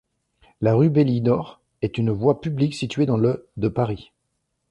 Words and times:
La 0.61 0.73
rue 0.73 0.89
Belidor 0.89 1.61
est 1.83 1.99
une 1.99 2.09
voie 2.09 2.41
publique 2.41 2.73
située 2.73 3.05
dans 3.05 3.17
le 3.17 3.47
de 3.57 3.67
Paris. 3.67 4.11